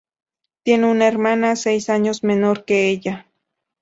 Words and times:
Tiene 0.65 0.89
una 0.89 1.07
hermana 1.07 1.55
seis 1.55 1.87
años 1.87 2.23
menor 2.23 2.65
que 2.65 2.89
ella. 2.89 3.27